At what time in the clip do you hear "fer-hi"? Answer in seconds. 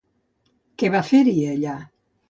1.13-1.39